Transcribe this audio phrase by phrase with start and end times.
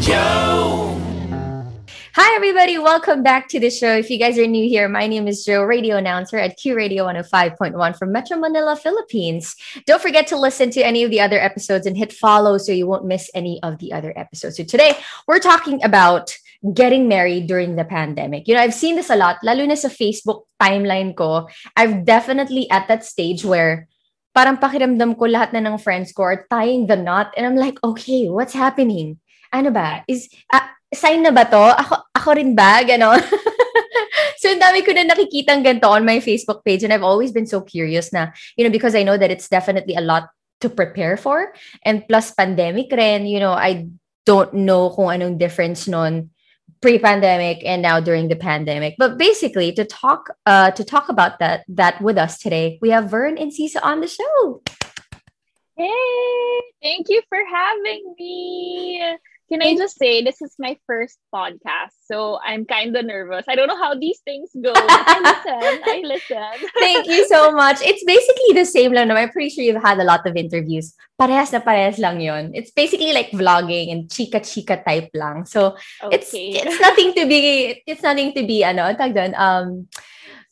[0.00, 0.96] Jho.
[2.16, 2.78] Hi, everybody.
[2.78, 3.92] Welcome back to the show.
[3.92, 7.04] If you guys are new here, my name is Jho, radio announcer at Q Radio
[7.04, 9.54] 105.1 from Metro Manila, Philippines.
[9.84, 12.86] Don't forget to listen to any of the other episodes and hit follow so you
[12.86, 14.56] won't miss any of the other episodes.
[14.56, 14.96] So today,
[15.28, 16.32] we're talking about
[16.72, 18.48] getting married during the pandemic.
[18.48, 21.46] You know, I've seen this a lot, lalo na sa Facebook timeline ko.
[21.76, 23.86] I've definitely at that stage where
[24.32, 27.76] parang pakiramdam ko lahat na ng friends ko are tying the knot and I'm like,
[27.84, 29.20] okay, what's happening?
[29.52, 30.06] Ano ba?
[30.06, 31.58] Is, uh, sign na ba to?
[31.58, 32.82] Ako, ako rin ba?
[32.86, 33.18] Ganon.
[34.40, 37.46] so, ang dami ko na nakikitang ganito on my Facebook page and I've always been
[37.46, 41.16] so curious na, you know, because I know that it's definitely a lot to prepare
[41.16, 41.52] for.
[41.84, 43.90] And plus pandemic rin, you know, I
[44.26, 46.30] don't know kung anong difference nun
[46.80, 48.94] pre-pandemic and now during the pandemic.
[48.98, 53.10] But basically, to talk uh to talk about that that with us today, we have
[53.10, 54.62] Vern Enciso on the show.
[55.76, 59.16] Hey, thank you for having me.
[59.50, 63.42] Can I just say this is my first podcast, so I'm kind of nervous.
[63.50, 64.70] I don't know how these things go.
[64.70, 65.82] I listen.
[65.82, 66.70] I listen.
[66.78, 67.82] Thank you so much.
[67.82, 69.10] It's basically the same lang.
[69.10, 70.94] I'm pretty sure you've had a lot of interviews.
[71.18, 72.54] Parehas na parehas lang yon.
[72.54, 75.44] It's basically like vlogging and chika-chika type lang.
[75.50, 76.14] So Okay.
[76.14, 79.90] it's it's nothing to be it's nothing to be ano tag doon, um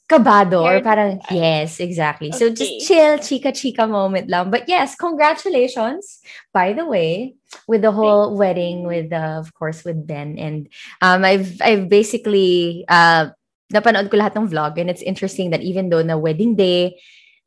[0.09, 2.33] kabado or parang yes exactly.
[2.33, 2.57] So Okay.
[2.57, 4.49] just chill chika chika moment lang.
[4.49, 6.25] But yes congratulations
[6.57, 7.37] by the way
[7.69, 10.41] with the whole wedding with uh, of course with Ben.
[10.41, 10.73] And
[11.05, 13.37] um I've I've basically uh
[13.69, 14.81] napanood ko lahat ng vlog.
[14.81, 16.97] And it's interesting that even though na wedding day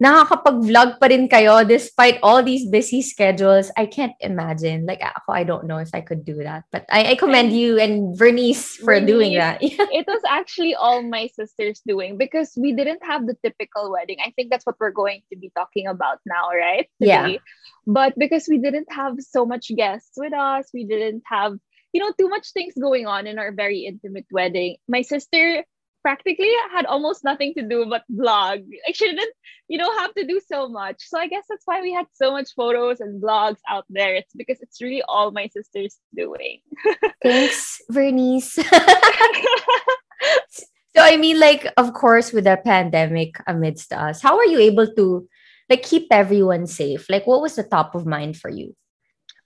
[0.01, 3.69] nakakapag-vlog pa rin kayo despite all these busy schedules.
[3.77, 4.89] I can't imagine.
[4.89, 6.65] Like, ako, I don't know if I could do that.
[6.73, 9.59] But I, I commend you and Vernice for doing that.
[9.61, 14.17] it was actually all my sisters doing because we didn't have the typical wedding.
[14.25, 16.89] I think that's what we're going to be talking about now, right?
[16.97, 17.37] Yeah.
[17.85, 21.53] But because we didn't have so much guests with us, we didn't have,
[21.93, 24.77] you know, too much things going on in our very intimate wedding.
[24.89, 25.63] My sister
[26.01, 28.59] practically had almost nothing to do but blog.
[28.85, 29.33] Like she didn't,
[29.67, 31.01] you know, have to do so much.
[31.07, 34.15] So I guess that's why we had so much photos and blogs out there.
[34.15, 36.61] It's because it's really all my sisters doing.
[37.23, 38.59] Thanks, Vernice.
[40.95, 44.87] so, I mean, like, of course, with the pandemic amidst us, how are you able
[44.95, 45.27] to
[45.69, 47.09] like keep everyone safe?
[47.09, 48.75] Like, what was the top of mind for you?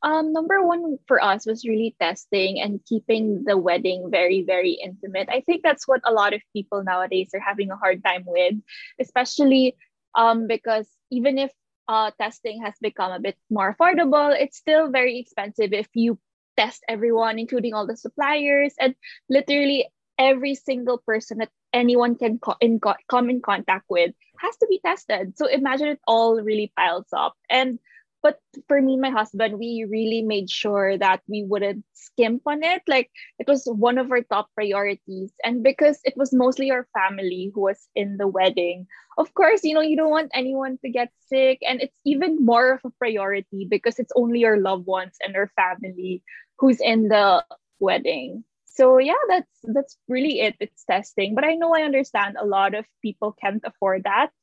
[0.06, 5.30] Um, number one for us was really testing and keeping the wedding very, very intimate.
[5.32, 8.54] I think that's what a lot of people nowadays are having a hard time with,
[9.02, 9.76] especially
[10.14, 11.52] um, because even if
[11.88, 16.20] uh, testing has become a bit more affordable, it's still very expensive if you
[16.56, 18.94] test everyone, including all the suppliers and
[19.28, 19.90] literally
[20.20, 24.68] every single person that anyone can co- in co- come in contact with has to
[24.70, 25.38] be tested.
[25.38, 27.34] So imagine it all really piles up.
[27.50, 27.80] And
[28.26, 32.64] but for me and my husband we really made sure that we wouldn't skimp on
[32.64, 32.82] it.
[32.88, 35.30] Like it was one of our top priorities.
[35.46, 38.88] And because it was mostly our family who was in the wedding
[39.18, 41.60] of course you know you don't want anyone to get sick.
[41.62, 45.52] And it's even more of a priority because it's only your loved ones and our
[45.56, 46.24] family
[46.58, 47.46] who's in the
[47.78, 48.44] wedding.
[48.66, 50.56] So yeah that's that's really it.
[50.60, 51.36] It's testing.
[51.36, 54.34] But i know i understand a lot of people can't afford that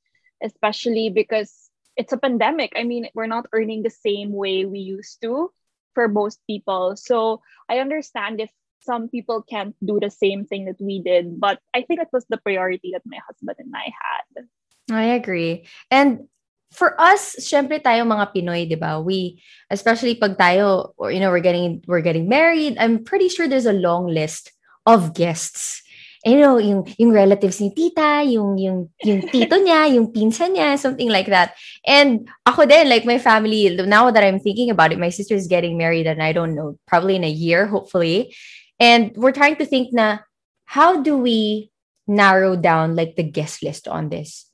[0.43, 2.73] especially because it's a pandemic.
[2.77, 5.53] I mean, we're not earning the same way we used to
[5.95, 6.97] for most people.
[6.97, 11.61] So I understand if some people can't do the same thing that we did, but
[11.75, 14.47] I think that was the priority that my husband and I had.
[14.91, 15.69] I agree.
[15.91, 16.27] And
[16.73, 18.99] for us, syempre tayo mga Pinoy, 'di ba?
[18.99, 19.39] We
[19.71, 23.69] especially pag tayo or you know, we're getting we're getting married, I'm pretty sure there's
[23.69, 24.51] a long list
[24.89, 25.85] of guests.
[26.23, 30.79] You know, yung yung relatives ni tita, yung yung yung tito niya, yung pinsan niya,
[30.79, 31.59] something like that.
[31.83, 35.51] And ako din, like my family, now that I'm thinking about it, my sister is
[35.51, 38.35] getting married and I don't know, probably in a year, hopefully.
[38.79, 40.23] And we're trying to think na
[40.65, 41.71] how do we
[42.07, 44.47] narrow down like the guest list on this?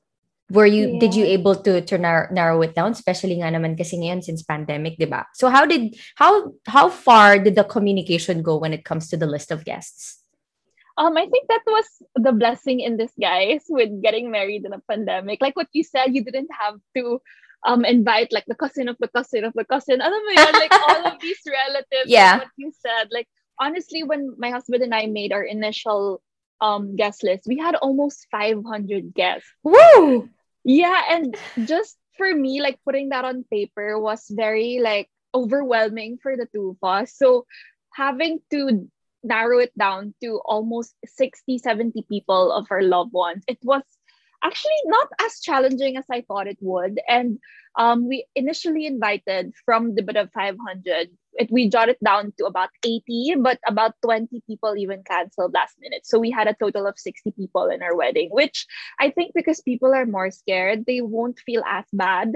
[0.50, 4.00] Were you did you able to to narrow, narrow it down especially nga naman kasi
[4.00, 5.28] ngayon since pandemic, 'di ba?
[5.36, 9.28] So how did how how far did the communication go when it comes to the
[9.28, 10.24] list of guests?
[10.98, 11.86] Um, I think that was
[12.16, 15.40] the blessing in disguise with getting married in a pandemic.
[15.40, 17.20] Like what you said, you didn't have to
[17.66, 20.00] um invite like the cousin of the cousin of the cousin.
[20.02, 22.10] Alam mo yun, like all of these relatives.
[22.10, 22.38] like Yeah.
[22.38, 23.08] what you said.
[23.10, 23.28] Like
[23.60, 26.20] honestly, when my husband and I made our initial
[26.60, 29.48] um guest list, we had almost 500 guests.
[29.62, 30.28] Woo!
[30.64, 36.36] Yeah, and just for me, like putting that on paper was very like overwhelming for
[36.36, 37.14] the two of us.
[37.14, 37.46] So
[37.94, 38.88] having to
[39.28, 43.82] narrow it down to almost 60, 70 people of our loved ones, it was
[44.42, 47.00] actually not as challenging as I thought it would.
[47.08, 47.38] And
[47.76, 52.70] um, we initially invited from the bit of 500, it, we jotted down to about
[52.84, 56.06] 80, but about 20 people even canceled last minute.
[56.06, 58.66] So we had a total of 60 people in our wedding, which
[58.98, 62.34] I think because people are more scared, they won't feel as bad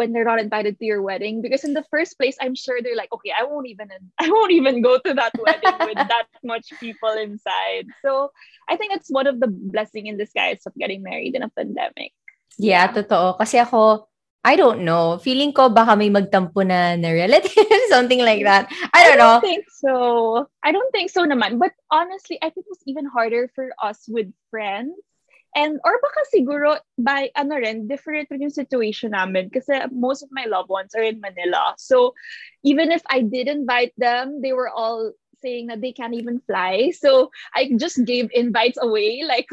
[0.00, 2.96] when they're not invited to your wedding because in the first place i'm sure they're
[2.96, 3.92] like okay i won't even
[4.24, 8.32] i won't even go to that wedding with that much people inside so
[8.72, 12.16] i think it's one of the blessing in disguise of getting married in a pandemic
[12.60, 14.10] yeah, totoo kasi ako
[14.40, 15.20] I don't know.
[15.20, 17.52] Feeling ko baka may magtampo na na relative,
[17.92, 18.72] something like that.
[18.96, 19.36] I don't, I don't know.
[19.44, 19.92] think so.
[20.64, 21.60] I don't think so naman.
[21.60, 24.96] But honestly, I think it was even harder for us with friends
[25.56, 30.30] And, or baka siguro, by, ano rin, different rin yung situation namin kasi most of
[30.30, 31.74] my loved ones are in Manila.
[31.78, 32.14] So,
[32.62, 35.12] even if I did invite them, they were all
[35.42, 36.92] saying that they can't even fly.
[36.94, 39.48] So, I just gave invites away, like,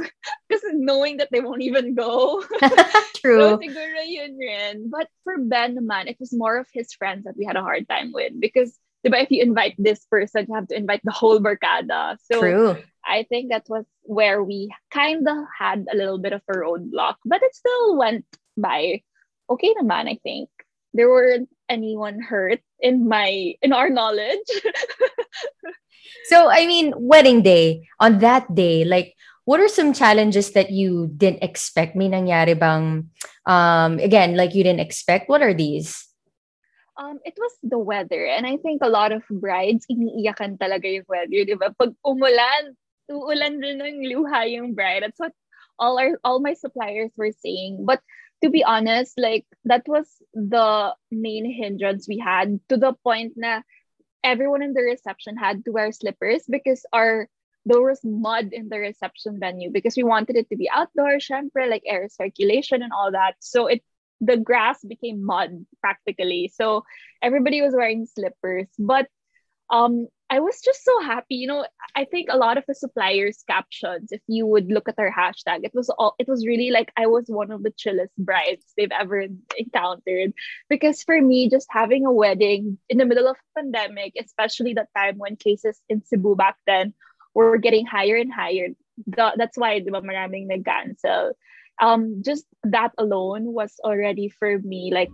[0.47, 2.43] because knowing that they won't even go.
[3.17, 3.39] True.
[3.39, 4.89] so, siguro yun rin.
[4.89, 7.89] But for Ben naman, it was more of his friends that we had a hard
[7.89, 11.39] time with because diba, if you invite this person, you have to invite the whole
[11.39, 12.17] barkada.
[12.31, 12.77] So True.
[13.07, 17.15] I think that was where we kind of had a little bit of a roadblock,
[17.25, 18.25] but it still went
[18.57, 19.01] by
[19.49, 20.49] okay naman, I think.
[20.93, 24.49] There weren't anyone hurt in my in our knowledge.
[26.29, 29.15] so I mean, wedding day, on that day, like
[29.47, 31.95] what are some challenges that you didn't expect?
[31.95, 33.07] May nangyari bang
[33.47, 35.29] um again, like you didn't expect?
[35.29, 36.07] What are these?
[36.97, 38.25] Um, it was the weather.
[38.25, 41.69] And I think a lot of brides, iniiyakan talaga yung weather, di ba?
[41.77, 42.73] Pag umulan,
[43.11, 45.03] uulan rin ng luha yung bride.
[45.03, 45.33] That's what
[45.79, 47.85] all our all my suppliers were saying.
[47.85, 48.01] But
[48.43, 53.61] to be honest, like that was the main hindrance we had to the point na
[54.23, 57.29] everyone in the reception had to wear slippers because our
[57.67, 61.69] there was mud in the reception venue because we wanted it to be outdoor, syempre,
[61.69, 63.35] like air circulation and all that.
[63.39, 63.83] So it
[64.21, 66.51] the grass became mud practically.
[66.53, 66.83] So
[67.21, 68.67] everybody was wearing slippers.
[68.79, 69.07] But
[69.69, 71.35] um, I was just so happy.
[71.35, 71.65] You know,
[71.95, 75.63] I think a lot of the suppliers' captions, if you would look at their hashtag,
[75.63, 78.91] it was all it was really like I was one of the chillest brides they've
[78.91, 79.27] ever
[79.57, 80.33] encountered.
[80.69, 84.89] Because for me, just having a wedding in the middle of a pandemic, especially that
[84.95, 86.93] time when cases in Cebu back then
[87.33, 88.69] were getting higher and higher.
[89.05, 91.33] The, that's why the maraming nag-cancel
[91.79, 95.11] um just that alone was already for me like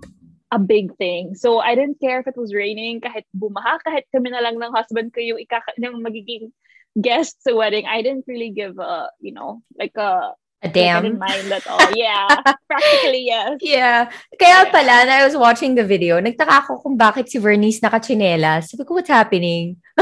[0.53, 1.33] a big thing.
[1.33, 4.69] So I didn't care if it was raining, kahit bumaha, kahit kami na lang ng
[4.69, 6.53] husband ko yung, ikaka, yung magiging
[6.93, 7.89] guest sa wedding.
[7.89, 10.97] I didn't really give a, you know, like a a damn.
[10.97, 11.91] I didn't mind at all.
[11.91, 12.27] Yeah,
[12.69, 13.59] practically yes.
[13.59, 14.07] Yeah.
[14.39, 18.71] Kaya pala, na I was watching the video, nagtaka ako kung bakit si Vernice nakachinelas.
[18.71, 19.75] Sabi ko, what's happening?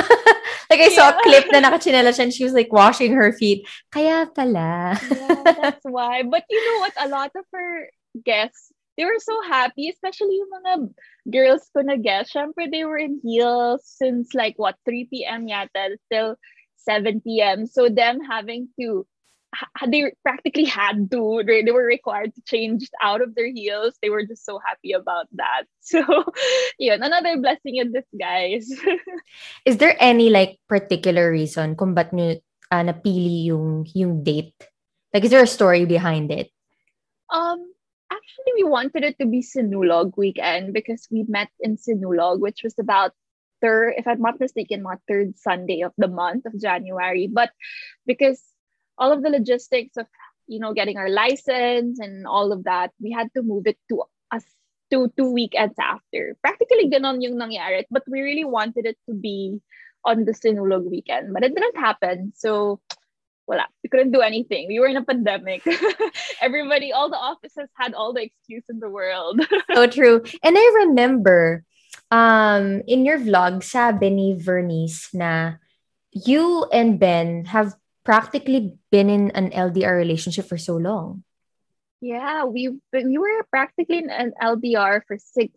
[0.69, 1.18] like I saw yeah.
[1.18, 3.65] a clip na nakachinelas and she was like washing her feet.
[3.89, 5.00] Kaya pala.
[5.01, 6.21] yeah, that's why.
[6.21, 6.94] But you know what?
[7.01, 7.89] A lot of her
[8.21, 10.73] guests, they were so happy, especially yung mga
[11.31, 12.33] girls ko na guests.
[12.33, 15.47] Syempre, they were in heels since like what, 3 p.m.
[15.47, 16.35] yata till
[16.83, 17.65] 7 p.m.
[17.65, 19.07] So them having to
[19.88, 24.09] they practically had to they, they were required to change out of their heels they
[24.09, 25.99] were just so happy about that so
[26.79, 28.71] yeah another blessing in disguise
[29.65, 32.39] is there any like particular reason kung ba't nyo
[32.71, 34.55] uh, napili yung yung date
[35.13, 36.47] like is there a story behind it
[37.27, 37.70] um
[38.31, 42.75] actually we wanted it to be sinulog weekend because we met in sinulog which was
[42.79, 43.12] about
[43.62, 47.27] third if i'm not mistaken my third sunday of the month of january.
[47.27, 47.51] But
[48.05, 48.41] because
[48.98, 50.08] all of the logistics of
[50.48, 54.03] you know getting our license and all of that we had to move it to
[54.32, 54.44] us
[54.91, 56.36] to two weekends after.
[56.41, 59.60] Practically ganon yung nangyari but we really wanted it to be
[60.03, 62.34] on the sinulog weekend but it didn't happen.
[62.36, 62.79] So
[63.45, 64.67] voila, we couldn't do anything.
[64.67, 65.63] We were in a pandemic.
[66.41, 69.41] Everybody all the offices had all the excuse in the world.
[69.74, 70.24] So true.
[70.43, 71.63] And i remember
[72.12, 75.62] um in your vlog sabi ni Vernice na
[76.12, 81.24] you and Ben have practically been in an LDR relationship for so long.
[82.01, 85.53] Yeah, we we were practically in an LDR for six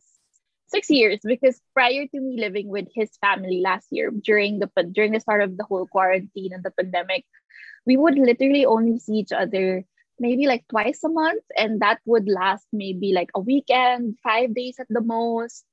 [0.68, 5.12] six years because prior to me living with his family last year during the during
[5.12, 7.24] the start of the whole quarantine and the pandemic,
[7.86, 9.84] we would literally only see each other
[10.18, 14.76] maybe like twice a month, and that would last maybe like a weekend, five days
[14.78, 15.64] at the most.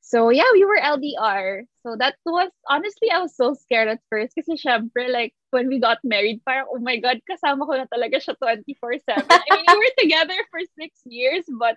[0.00, 1.66] So yeah, we were LDR.
[1.82, 5.80] So that was honestly I was so scared at first kasi syempre like when we
[5.82, 9.26] got married parang oh my god kasama ko na talaga siya 24/7.
[9.26, 11.76] I mean we were together for 6 years but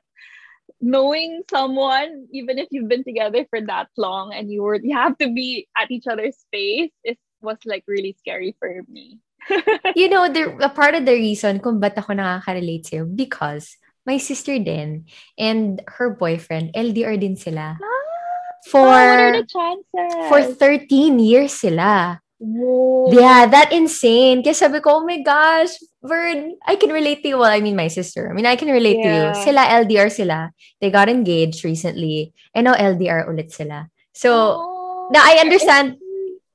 [0.79, 5.17] knowing someone even if you've been together for that long and you were you have
[5.19, 9.19] to be at each other's space it was like really scary for me.
[9.95, 14.17] You know, the, a part of the reason kung ba't ako nakaka-relate sa'yo, because my
[14.17, 15.05] sister din
[15.37, 17.77] and her boyfriend, LDR din sila.
[17.77, 18.01] Ah,
[18.69, 20.11] For, wow, what are the chances?
[20.29, 22.21] for 13 years sila.
[22.41, 23.13] Whoa.
[23.13, 24.41] Yeah, that insane.
[24.41, 27.37] Kaya sabi ko, oh my gosh, Vern, I can relate to you.
[27.37, 28.25] Well, I mean, my sister.
[28.29, 29.25] I mean, I can relate to you.
[29.45, 30.49] Sila, LDR sila.
[30.81, 32.33] They got engaged recently.
[32.57, 33.89] And now LDR ulit sila.
[34.13, 35.09] So, Oh.
[35.13, 36.01] now I understand.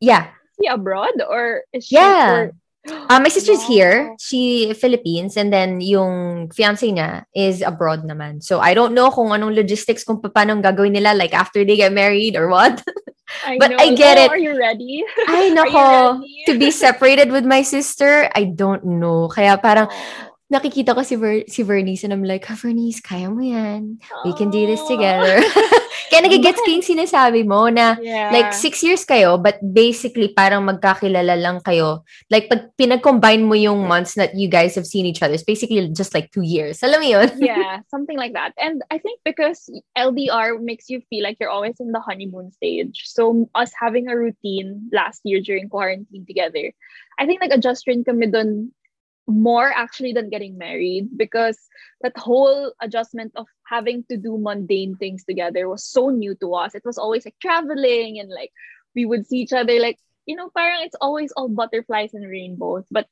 [0.02, 0.34] Yeah.
[0.58, 2.50] Is he abroad or is she Yeah.
[2.50, 2.54] for-
[3.10, 3.70] Uh, my sister's Wow.
[3.70, 3.94] here.
[4.18, 8.42] She Philippines and then yung fiance niya is abroad naman.
[8.42, 11.94] So I don't know kung anong logistics kung paano gagawin nila like after they get
[11.94, 12.82] married or what.
[13.46, 13.78] I But know.
[13.78, 14.30] I get Oh, it.
[14.30, 15.02] Are you ready?
[15.26, 16.42] Ay nako, ready?
[16.46, 19.26] to be separated with my sister, I don't know.
[19.30, 20.25] Kaya parang Oh.
[20.46, 23.98] Nakikita ko si, Ver- si Vernice and I'm like, ah, Vernice, kaya mo yan.
[24.24, 25.42] We can do this together.
[26.10, 28.30] kaya nagigets ko yung sinasabi mo na Yeah.
[28.30, 32.06] like six years kayo, but basically parang magkakilala lang kayo.
[32.30, 35.82] Like pag pinag-combine mo yung months that you guys have seen each other, it's basically
[35.90, 36.78] just like two years.
[36.86, 37.28] Alam mo yun?
[37.42, 38.54] yeah, something like that.
[38.54, 39.66] And I think because
[39.98, 43.02] LDR makes you feel like you're always in the honeymoon stage.
[43.10, 46.70] So us having a routine last year during quarantine together,
[47.18, 48.70] I think like adjust rin kami dun
[49.26, 51.58] more actually than getting married because
[52.02, 56.74] that whole adjustment of having to do mundane things together was so new to us.
[56.74, 58.52] It was always like traveling and like
[58.94, 62.84] we would see each other like, you know, parang it's always all butterflies and rainbows.
[62.90, 63.06] But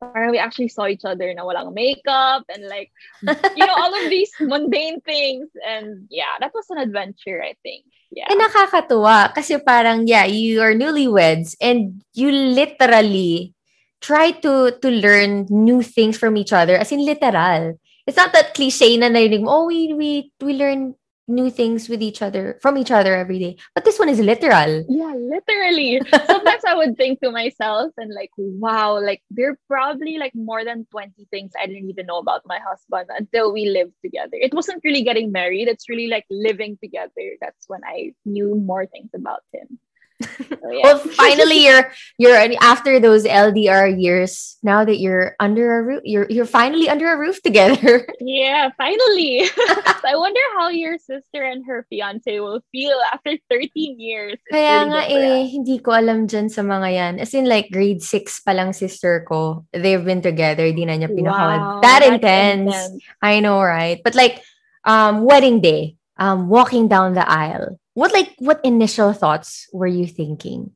[0.00, 2.90] parang we actually saw each other na walang makeup and like
[3.22, 5.48] you know, all of these mundane things.
[5.62, 7.84] And yeah, that was an adventure, I think.
[8.10, 8.26] Yeah.
[8.26, 13.54] Eh nakakatuwa kasi parang yeah, you are newlyweds and you literally
[14.00, 17.78] try to to learn new things from each other as in literal.
[18.06, 20.96] It's not that cliche na narinig mo, oh, we, we, we learn
[21.30, 23.56] new things with each other, from each other every day.
[23.74, 24.84] But this one is literal.
[24.88, 26.02] Yeah, literally.
[26.26, 30.64] Sometimes I would think to myself and like, wow, like there are probably like more
[30.64, 34.34] than 20 things I didn't even know about my husband until we lived together.
[34.34, 37.38] It wasn't really getting married, it's really like living together.
[37.40, 39.78] That's when I knew more things about him.
[40.20, 40.84] Yeah.
[40.84, 44.58] Well, finally, you're you're after those LDR years.
[44.62, 48.06] Now that you're under a roof, you're you're finally under a roof together.
[48.20, 49.46] yeah, finally.
[49.48, 54.34] so I wonder how your sister and her fiance will feel after 13 years.
[54.34, 57.14] It's Kaya really nga eh, hindi ko alam dyan sa mga yan.
[57.18, 59.66] As in like grade 6 pa lang sister ko.
[59.72, 60.68] They've been together.
[60.70, 61.60] Di na niya pinakawad.
[61.60, 62.70] Wow, that intense.
[62.70, 63.04] intense.
[63.24, 63.98] I know, right?
[64.04, 64.44] But like,
[64.84, 67.80] um, wedding day, um, walking down the aisle.
[67.94, 70.72] What like, what initial thoughts were you thinking?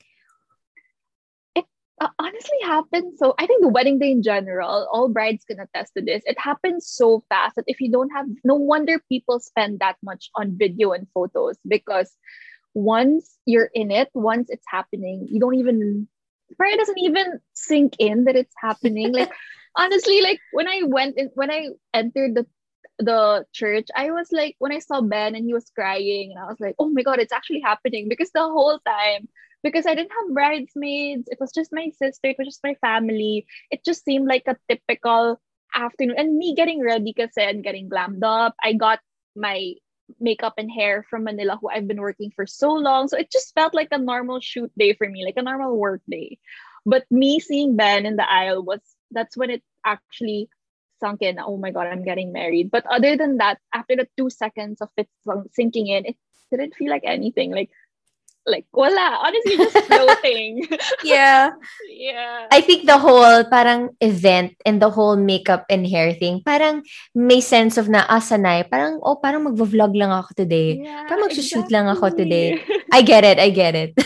[2.00, 5.92] uh, honestly happened so i think the wedding day in general all brides can attest
[5.96, 9.80] to this it happens so fast that if you don't have no wonder people spend
[9.80, 12.12] that much on video and photos because
[12.74, 16.08] once you're in it once it's happening you don't even
[16.50, 19.30] it doesn't even sink in that it's happening like
[19.76, 22.46] honestly like when i went in when i entered the
[22.98, 26.46] the church i was like when i saw ben and he was crying and i
[26.46, 29.28] was like oh my god it's actually happening because the whole time
[29.64, 31.26] because I didn't have bridesmaids.
[31.26, 32.28] It was just my sister.
[32.28, 33.46] It was just my family.
[33.70, 35.40] It just seemed like a typical
[35.74, 36.16] afternoon.
[36.18, 38.54] And me getting ready kasi and getting glammed up.
[38.62, 39.00] I got
[39.34, 39.72] my
[40.20, 43.08] makeup and hair from Manila, who I've been working for so long.
[43.08, 46.02] So it just felt like a normal shoot day for me, like a normal work
[46.08, 46.38] day.
[46.84, 50.48] But me seeing Ben in the aisle was that's when it actually
[51.00, 51.38] sunk in.
[51.38, 52.70] Oh my god, I'm getting married.
[52.70, 55.08] But other than that, after the two seconds of it
[55.52, 56.16] sinking in, it
[56.50, 57.50] didn't feel like anything.
[57.50, 57.70] Like
[58.44, 60.68] like wala honestly just floating
[61.00, 61.56] Yeah.
[61.88, 66.84] yeah I think the whole parang event and the whole makeup and hair thing, parang
[67.16, 68.68] may sense of na asanay.
[68.68, 70.76] Parang, oh, parang magvo-vlog lang ako today.
[70.84, 72.60] yeah, Parang magsushoot lang ako today.
[72.60, 72.92] exactly.
[72.92, 73.38] I get it.
[73.40, 73.90] I get it.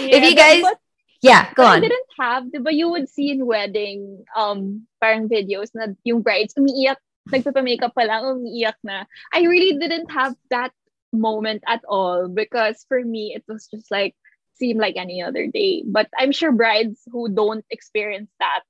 [0.00, 0.78] Yeah, you but- guys- but,
[1.22, 1.80] yeah, go but I on.
[1.80, 6.96] didn't have diba you would see in wedding um parang videos na yung brides umiiyak
[7.30, 9.04] nagpapa-makeup pa lang umiiyak na.
[9.32, 10.72] I really didn't have that
[11.12, 14.14] moment at all because for me it was just like
[14.56, 15.82] seemed like any other day.
[15.86, 18.62] But i'm sure brides who don't experience that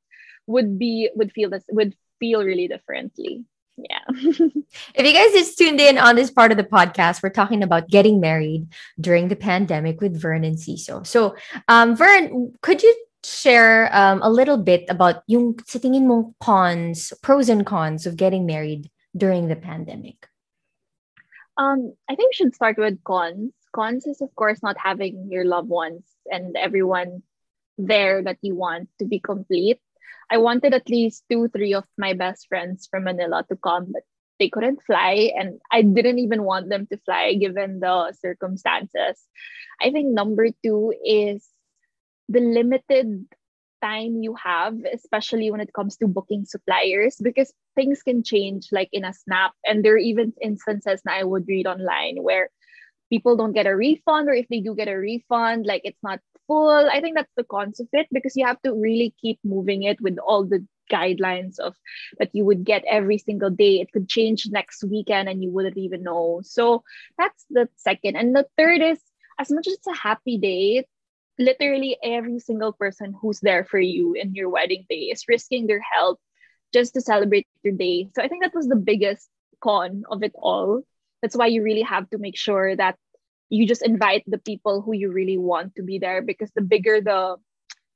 [0.47, 3.45] would be would feel this would feel really differently
[3.89, 4.05] yeah
[4.95, 7.89] If you guys just tuned in on this part of the podcast, we're talking about
[7.89, 8.69] getting married
[9.01, 11.07] during the pandemic with Vern Enciso.
[11.07, 11.35] So,
[11.69, 12.95] um, Vern, could you
[13.25, 18.17] share um, a little bit about yung sa tingin mong cons, pros and cons of
[18.17, 20.29] getting married during the pandemic?
[21.59, 23.53] Um, I think we should start with cons.
[23.75, 27.23] Cons is, of course, not having your loved ones and everyone
[27.77, 29.81] there that you want to be complete.
[30.31, 34.03] I wanted at least two, three of my best friends from Manila to come, but
[34.39, 35.33] they couldn't fly.
[35.37, 39.21] And I didn't even want them to fly given the circumstances.
[39.83, 41.47] I think number two is
[42.29, 43.27] the limited
[43.83, 48.91] time you have, especially when it comes to booking suppliers, because things can change like
[48.93, 49.53] in a snap.
[49.65, 52.51] And there are even instances that I would read online where
[53.11, 56.21] people don't get a refund, or if they do get a refund, like it's not
[56.51, 56.91] full.
[56.91, 60.01] I think that's the cons of it because you have to really keep moving it
[60.01, 61.77] with all the guidelines of
[62.19, 63.81] that you would get every single day.
[63.81, 66.41] It could change next weekend and you wouldn't even know.
[66.43, 66.83] So
[67.17, 68.17] that's the second.
[68.17, 68.99] And the third is
[69.39, 70.87] as much as it's a happy day,
[71.39, 75.81] literally every single person who's there for you in your wedding day is risking their
[75.81, 76.19] health
[76.75, 78.11] just to celebrate your day.
[78.15, 79.29] So I think that was the biggest
[79.63, 80.83] con of it all.
[81.23, 82.97] That's why you really have to make sure that
[83.51, 87.01] you just invite the people who you really want to be there because the bigger
[87.01, 87.37] the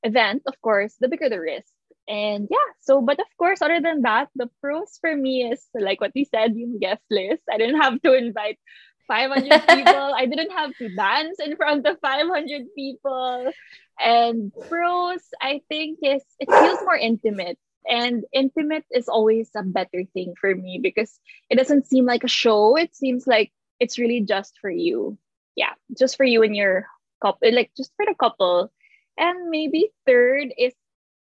[0.02, 1.73] event, of course, the bigger the risk.
[2.06, 6.00] And yeah, so but of course, other than that, the pros for me is like
[6.00, 7.42] what you said, you guest list.
[7.50, 8.58] I didn't have to invite
[9.06, 10.12] 500 people.
[10.14, 13.50] I didn't have to dance in front of 500 people.
[13.99, 17.58] And pros, I think, is it feels more intimate.
[17.88, 21.18] And intimate is always a better thing for me because
[21.50, 22.76] it doesn't seem like a show.
[22.76, 25.18] It seems like it's really just for you.
[25.56, 26.87] Yeah, just for you and your
[27.23, 28.73] couple, like just for the couple.
[29.16, 30.75] And maybe third is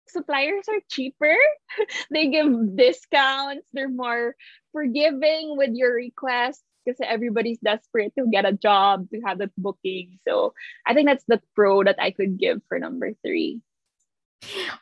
[0.07, 1.35] suppliers are cheaper.
[2.11, 3.67] they give discounts.
[3.73, 4.35] They're more
[4.71, 10.19] forgiving with your requests because everybody's desperate to get a job, to have that booking.
[10.27, 10.53] So
[10.85, 13.61] I think that's the pro that I could give for number three.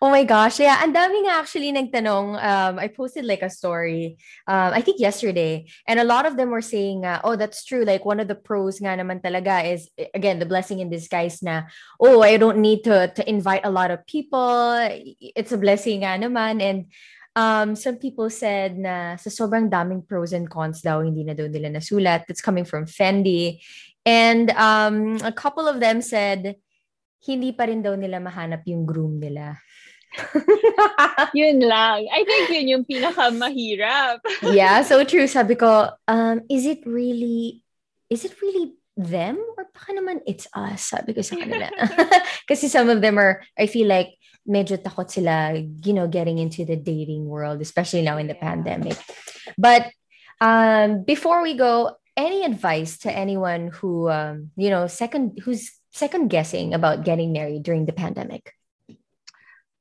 [0.01, 0.59] Oh my gosh.
[0.59, 2.35] Yeah, and daming actually nagtanong.
[2.35, 4.17] Um, I posted like a story,
[4.47, 7.85] um, I think yesterday, and a lot of them were saying, uh, oh, that's true.
[7.85, 11.63] Like one of the pros nga naman talaga is, again, the blessing in disguise na,
[11.99, 14.75] oh, I don't need to, to invite a lot of people.
[15.19, 16.61] It's a blessing nga naman.
[16.61, 16.91] And
[17.35, 21.47] um, some people said na sa sobrang daming pros and cons daw, hindi na daw
[21.47, 22.27] nila nasulat.
[22.27, 23.63] That's coming from Fendi.
[24.05, 26.59] And um, a couple of them said,
[27.23, 29.55] hindi pa rin daw nila mahanap yung groom nila.
[31.39, 32.05] yun lang.
[32.11, 34.21] I think yun yung pinakamahirap.
[34.55, 35.25] yeah, so true.
[35.25, 37.63] Sabi ko, um, is it really,
[38.09, 39.41] is it really them?
[39.57, 40.93] Or baka naman it's us?
[40.93, 41.71] Sabi ko sa kanila.
[42.49, 46.67] Kasi some of them are, I feel like, medyo takot sila, you know, getting into
[46.67, 48.43] the dating world, especially now in the yeah.
[48.43, 48.99] pandemic.
[49.55, 49.87] But
[50.43, 56.27] um, before we go, any advice to anyone who, um, you know, second who's second
[56.29, 58.53] guessing about getting married during the pandemic?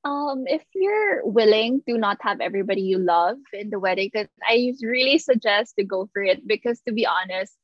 [0.04, 4.74] Um, if you're willing to not have everybody you love in the wedding, then I
[4.82, 7.54] really suggest to go for it because to be honest,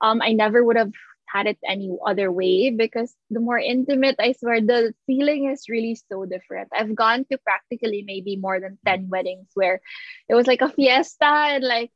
[0.00, 0.92] um, I never would have
[1.26, 5.96] had it any other way because the more intimate, I swear, the feeling is really
[5.96, 6.68] so different.
[6.72, 9.80] I've gone to practically maybe more than 10 weddings where
[10.28, 11.90] it was like a fiesta and like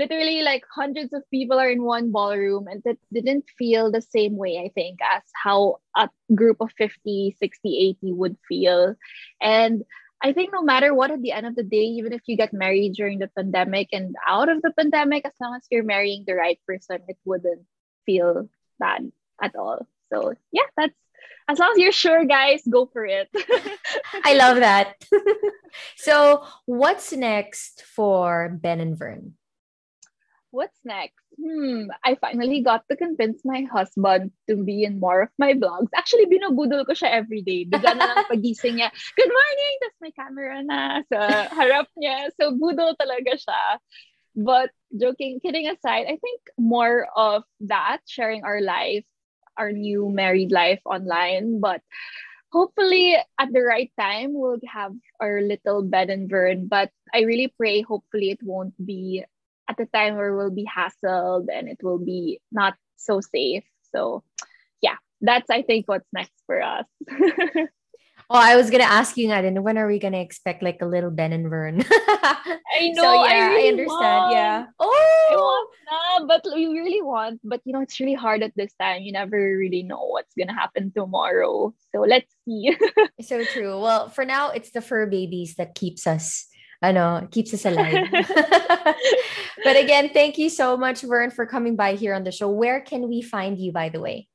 [0.00, 4.36] literally like hundreds of people are in one ballroom and that didn't feel the same
[4.36, 8.94] way i think as how a group of 50 60 80 would feel
[9.40, 9.84] and
[10.22, 12.52] i think no matter what at the end of the day even if you get
[12.52, 16.34] married during the pandemic and out of the pandemic as long as you're marrying the
[16.34, 17.66] right person it wouldn't
[18.06, 19.86] feel bad at all.
[20.12, 20.94] So yeah, that's
[21.48, 23.28] as long as you're sure, guys, go for it.
[24.24, 25.04] I love that.
[25.96, 29.34] so what's next for Ben and Vern?
[30.50, 31.22] What's next?
[31.38, 35.94] Hmm, I finally got to convince my husband to be in more of my vlogs.
[35.94, 37.62] Actually, binubudol ko siya every day.
[37.70, 39.74] Bigla na lang pagising niya, good morning!
[39.78, 42.34] Tapos may camera na sa harap niya.
[42.34, 43.62] So, budol talaga siya.
[44.34, 49.06] But joking, kidding aside, I think more of that, sharing our life,
[49.54, 51.62] our new married life online.
[51.62, 51.78] But
[52.50, 56.66] hopefully at the right time, we'll have our little Ben and Vern.
[56.66, 59.22] But I really pray, hopefully, it won't be
[59.70, 63.64] at the time where we'll be hassled and it will be not so safe.
[63.94, 64.24] So,
[64.82, 66.86] yeah, that's, I think, what's next for us.
[68.32, 71.10] Oh, I was gonna ask you and when are we gonna expect like a little
[71.10, 71.82] Ben and Vern?
[71.90, 73.02] I know.
[73.02, 73.90] So, yeah, I, really I understand.
[73.90, 74.32] Want.
[74.32, 74.66] Yeah.
[74.78, 77.40] Oh, I want but we really want.
[77.42, 79.02] But you know, it's really hard at this time.
[79.02, 81.74] You never really know what's gonna happen tomorrow.
[81.90, 82.76] So let's see.
[83.20, 83.80] so true.
[83.80, 86.46] Well, for now, it's the fur babies that keeps us
[86.82, 88.08] I know, keeps us alive.
[89.64, 92.48] but again, thank you so much, Vern, for coming by here on the show.
[92.48, 94.28] Where can we find you, by the way?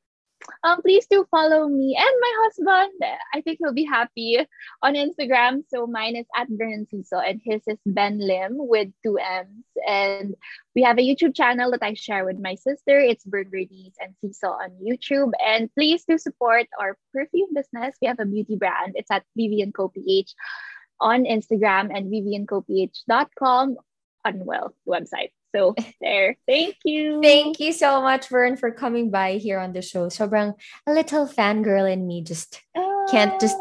[0.63, 2.93] um, please do follow me and my husband.
[3.33, 4.39] I think he'll be happy
[4.81, 5.63] on Instagram.
[5.69, 9.65] So mine is at Vernon Ciso and his is Ben Lim with two M's.
[9.87, 10.35] And
[10.75, 12.99] we have a YouTube channel that I share with my sister.
[12.99, 15.31] It's Bird Birdies and Ciso on YouTube.
[15.45, 17.95] And please do support our perfume business.
[18.01, 18.93] We have a beauty brand.
[18.95, 20.33] It's at Vivian Co PH
[20.99, 23.77] on Instagram and viviancoph.com
[24.25, 25.31] on well website.
[25.55, 26.35] So there.
[26.47, 27.21] Thank you.
[27.21, 30.07] Thank you so much, Vern, for coming by here on the show.
[30.07, 30.53] Sobrang
[30.85, 33.05] a little fangirl in me just ah.
[33.09, 33.57] can't just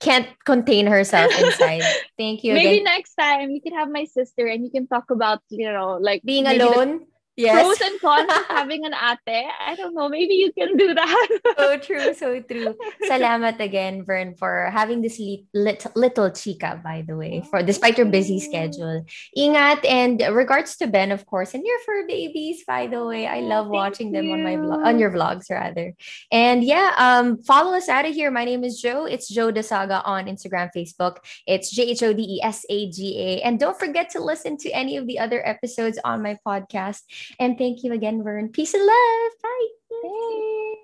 [0.00, 1.82] can't contain herself inside.
[2.18, 2.54] Thank you.
[2.54, 2.84] Maybe again.
[2.84, 6.22] next time you can have my sister and you can talk about, you know, like
[6.22, 7.06] being alone.
[7.36, 7.52] Yes.
[7.60, 9.44] pros and cons of having an ate.
[9.60, 10.08] I don't know.
[10.08, 11.28] Maybe you can do that.
[11.58, 12.74] so true, so true.
[13.04, 17.98] Salamat again, Vern, for having this li- lit- little chica, by the way, for despite
[17.98, 19.04] your busy schedule.
[19.36, 23.26] Ingat and regards to Ben, of course, and your fur babies, by the way.
[23.26, 25.92] I love Thank watching them on my vlog, on your vlogs rather.
[26.32, 28.30] And yeah, um, follow us out of here.
[28.30, 29.10] My name is Jho.
[29.10, 31.18] It's Jho Desaga on Instagram, Facebook.
[31.46, 33.42] It's J H O D E S A G A.
[33.42, 37.02] And don't forget to listen to any of the other episodes on my podcast.
[37.38, 38.48] And thank you again, Vern.
[38.50, 39.32] Peace and love.
[39.42, 39.68] Bye.
[40.02, 40.74] Bye.